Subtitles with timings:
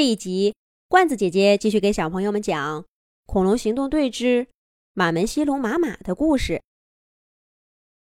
[0.00, 0.54] 这一集，
[0.88, 2.80] 罐子姐姐继续给小朋友们讲
[3.26, 4.46] 《恐龙行动队之
[4.94, 6.62] 马门溪龙马马》的故事。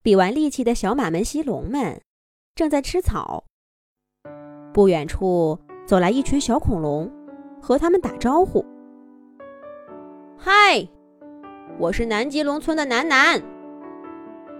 [0.00, 2.00] 比完力气的小马门溪龙们
[2.54, 3.42] 正在吃草，
[4.72, 7.11] 不远处走来一群小恐龙，
[7.61, 8.64] 和他们打招呼
[10.38, 10.88] ：“嗨，
[11.80, 13.43] 我是南极龙村的楠楠。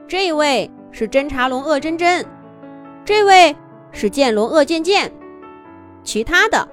[0.09, 2.27] 这位是侦察龙恶真真，
[3.05, 3.55] 这位
[3.93, 5.13] 是剑龙恶剑剑，
[6.03, 6.69] 其他的。”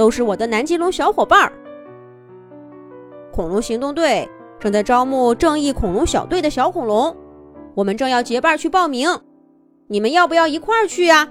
[0.00, 1.52] 都是我的南极龙小伙伴儿。
[3.30, 4.26] 恐龙行动队
[4.58, 7.14] 正在招募正义恐龙小队的小恐龙，
[7.74, 9.10] 我们正要结伴去报名，
[9.88, 11.28] 你们要不要一块儿去呀？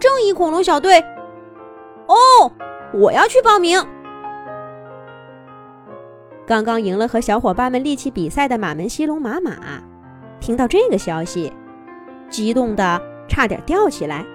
[0.00, 0.98] 正义恐龙小队，
[2.08, 2.50] 哦，
[2.92, 3.80] 我要去报名。
[6.44, 9.52] 刚刚赢了和小伙伴们力气比赛的马门溪龙马马，
[10.40, 11.52] 听到这个消息，
[12.28, 14.26] 激动的差点吊起来。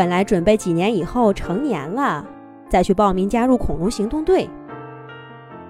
[0.00, 2.24] 本来准备几年以后成年了
[2.70, 4.48] 再去报名加入恐龙行动队，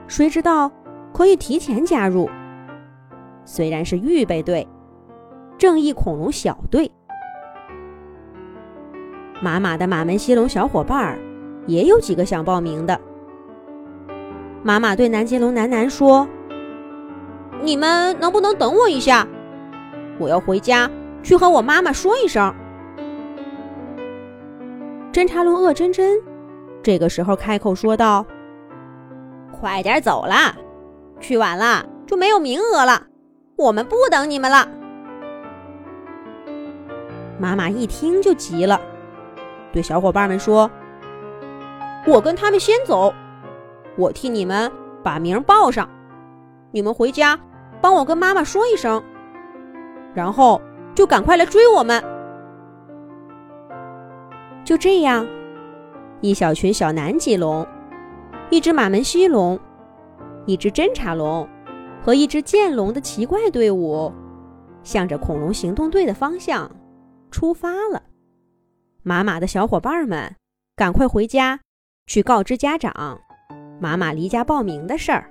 [0.07, 0.71] 谁知道
[1.13, 2.31] 可以提前加入。
[3.45, 4.69] 虽然是预备队，
[5.59, 6.89] 正义恐龙小队。
[9.43, 11.19] 马马的马门溪龙小伙伴儿
[11.67, 13.01] 也有几个想报名的。
[14.63, 16.25] 马马对南极龙南南说
[17.65, 19.27] ：“你们能不能等我一下？
[20.21, 20.89] 我要回家
[21.21, 22.55] 去和我妈妈说一声。”
[25.13, 26.21] 侦察龙恶真真
[26.83, 28.25] 这个时候开口说道
[29.51, 30.55] ：“快点走啦，
[31.19, 33.03] 去晚了就没有名额了，
[33.57, 34.69] 我们不等你们了。”
[37.41, 38.81] 妈妈一听就急了，
[39.73, 40.71] 对小伙伴们说
[42.07, 43.13] ：“我跟他们先走，
[43.97, 44.71] 我替你们
[45.03, 45.89] 把名报上，
[46.71, 47.37] 你们回家
[47.81, 49.03] 帮我跟妈妈说一声，
[50.15, 50.63] 然后
[50.95, 52.01] 就赶快来追我们。”
[54.65, 55.27] 就这样，
[56.21, 57.67] 一小群小南极龙，
[58.51, 59.59] 一只马门溪龙，
[60.47, 61.49] 一只侦察龙
[62.03, 64.13] 和一只剑龙的奇怪队伍，
[64.83, 66.71] 向着恐龙行动队的方向
[67.31, 68.03] 出发了。
[69.03, 70.37] 马马的小伙伴们，
[70.77, 71.59] 赶快回家
[72.07, 73.19] 去告知家长
[73.81, 75.31] 马马离家报名的事儿。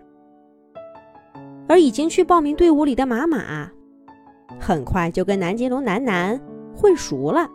[1.68, 3.70] 而已经去报名队伍里的马马，
[4.60, 6.40] 很快就跟南极龙南南
[6.76, 7.48] 混熟了。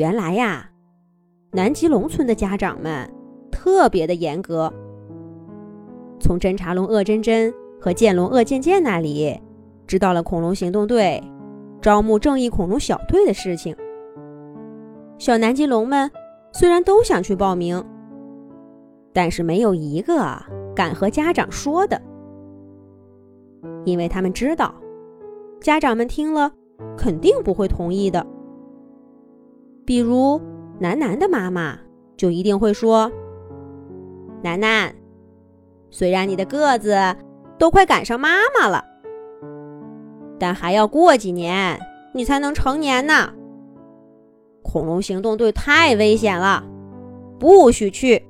[0.00, 0.66] 原来呀，
[1.52, 3.06] 南极龙村的家长们
[3.52, 4.72] 特别的严格。
[6.18, 9.38] 从侦察龙恶真真和剑龙恶剑剑那里
[9.86, 11.22] 知道了恐龙行动队
[11.82, 13.76] 招募正义恐龙小队的事情。
[15.18, 16.10] 小南极龙们
[16.50, 17.84] 虽然都想去报名，
[19.12, 20.34] 但是没有一个
[20.74, 22.00] 敢和家长说的，
[23.84, 24.74] 因为他们知道，
[25.60, 26.50] 家长们听了
[26.96, 28.26] 肯定不会同意的。
[29.90, 30.40] 比如，
[30.78, 31.76] 楠楠的妈妈
[32.16, 33.10] 就一定会说
[34.40, 34.94] ：“楠楠，
[35.90, 36.96] 虽然你的个子
[37.58, 38.84] 都快赶上妈妈了，
[40.38, 41.76] 但还要过几年
[42.14, 43.32] 你才能成年呢。
[44.62, 46.64] 恐龙行动队太危险了，
[47.40, 48.22] 不许去。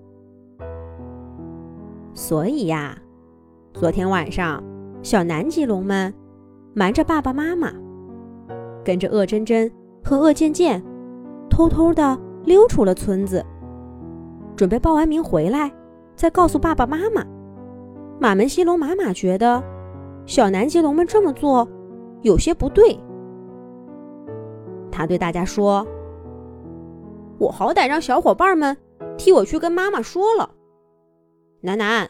[2.14, 2.96] 所以呀，
[3.74, 4.64] 昨天晚上，
[5.02, 6.14] 小南极龙们
[6.72, 7.70] 瞒着爸爸妈妈，
[8.82, 9.70] 跟着恶真真
[10.02, 10.82] 和恶健健。”
[11.60, 13.44] 偷偷的溜出了村子，
[14.56, 15.70] 准备报完名回来，
[16.16, 17.22] 再告诉爸爸妈妈。
[18.18, 19.62] 马门溪龙妈妈觉得
[20.24, 21.68] 小南极龙们这么做
[22.22, 22.98] 有些不对，
[24.90, 25.86] 他对大家说
[27.36, 28.74] ：“我好歹让小伙伴们
[29.18, 30.48] 替我去跟妈妈说了。
[31.60, 32.08] 楠楠，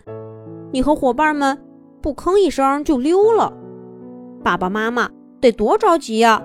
[0.71, 1.59] 你和伙伴们
[2.01, 3.53] 不吭一声就溜了，
[4.45, 5.11] 爸爸妈妈
[5.41, 6.41] 得多着急呀！”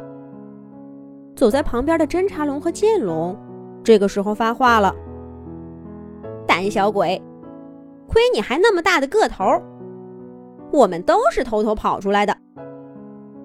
[1.35, 3.37] 走在旁边的侦察龙和剑龙，
[3.83, 4.95] 这个时候发话了
[6.47, 7.21] ：“胆小鬼，
[8.07, 9.43] 亏你还那么大的个头！
[10.71, 12.35] 我们都是偷偷跑出来的。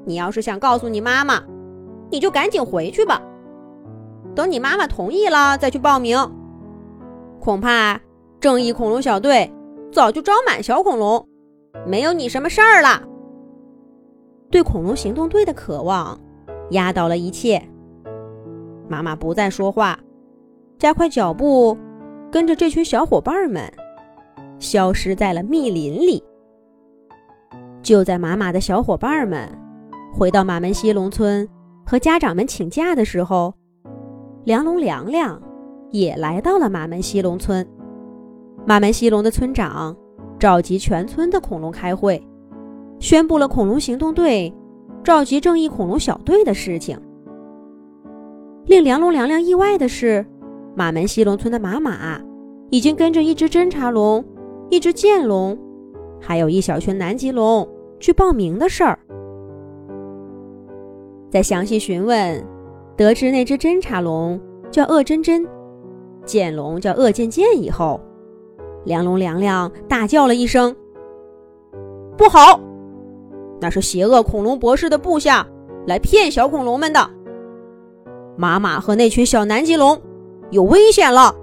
[0.04, 1.42] 你要是想告诉你妈妈，
[2.10, 3.20] 你就赶紧回去吧。
[4.34, 6.16] 等你妈妈同意了再去报名。
[7.40, 8.00] 恐怕
[8.38, 9.52] 正义恐龙小队
[9.90, 11.26] 早就招满小恐龙，
[11.86, 13.02] 没有你什么事儿了。
[14.48, 16.18] 对恐龙行动队的渴望，
[16.70, 17.60] 压倒了一切。”
[18.90, 19.96] 妈妈不再说话，
[20.76, 21.78] 加快脚步，
[22.28, 23.62] 跟着这群小伙伴们，
[24.58, 26.20] 消失在了密林里。
[27.82, 29.48] 就在马马的小伙伴们
[30.12, 31.48] 回到马门溪龙村
[31.86, 33.54] 和家长们请假的时候，
[34.42, 35.40] 梁龙梁梁
[35.90, 37.64] 也来到了马门溪龙村。
[38.66, 39.96] 马门溪龙的村长
[40.36, 42.20] 召集全村的恐龙开会，
[42.98, 44.52] 宣布了恐龙行动队
[45.04, 47.00] 召集正义恐龙小队的事情。
[48.70, 50.24] 令梁龙、梁亮意外的是，
[50.76, 52.20] 马门溪龙村的马马
[52.70, 54.24] 已经跟着一只侦察龙、
[54.68, 55.58] 一只剑龙，
[56.20, 57.68] 还有一小群南极龙
[57.98, 58.96] 去报名的事儿。
[61.32, 62.46] 在详细询问，
[62.96, 64.40] 得知那只侦察龙
[64.70, 65.44] 叫鄂真真，
[66.24, 68.00] 剑龙叫鄂健健以后，
[68.84, 70.72] 梁龙、梁亮大叫了一声
[72.16, 72.60] ：“不好！
[73.60, 75.44] 那是邪恶恐龙博士的部下
[75.88, 77.10] 来骗小恐龙们的。”
[78.40, 80.00] 马马和那群小南极龙
[80.50, 81.34] 有危险了。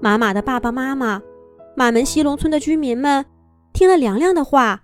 [0.00, 1.22] 马马的爸爸妈妈、
[1.76, 3.24] 马门溪龙村的居民们
[3.72, 4.82] 听了凉凉的话，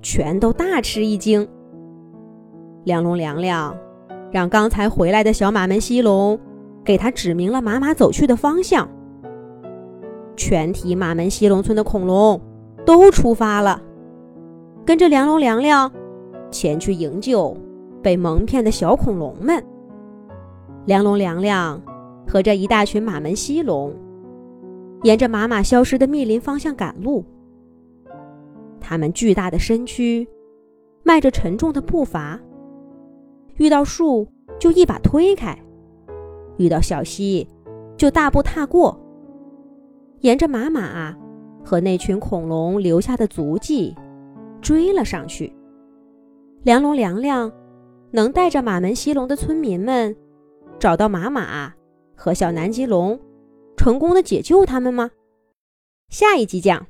[0.00, 1.46] 全都大吃一惊。
[2.84, 3.76] 梁龙凉凉
[4.32, 6.40] 让刚才回来的小马门溪龙
[6.82, 8.88] 给他指明了马马走去的方向。
[10.34, 12.40] 全体马门溪龙村的恐龙
[12.86, 13.78] 都出发了，
[14.86, 15.92] 跟着梁龙凉凉
[16.50, 17.54] 前去营救
[18.02, 19.62] 被蒙骗的小恐龙们。
[20.86, 21.80] 梁龙、梁亮
[22.28, 23.94] 和这一大群马门溪龙，
[25.02, 27.24] 沿着马马消失的密林方向赶路。
[28.80, 30.28] 他们巨大的身躯，
[31.02, 32.38] 迈着沉重的步伐，
[33.56, 34.28] 遇到树
[34.58, 35.58] 就一把推开，
[36.58, 37.48] 遇到小溪
[37.96, 39.00] 就大步踏过。
[40.20, 41.16] 沿着马马
[41.64, 43.94] 和那群恐龙留下的足迹，
[44.60, 45.50] 追了上去。
[46.62, 47.50] 梁龙、梁亮
[48.10, 50.14] 能带着马门溪龙的村民们。
[50.84, 51.72] 找到马马
[52.14, 53.18] 和小南极龙，
[53.74, 55.10] 成功的解救他们吗？
[56.10, 56.86] 下一集讲。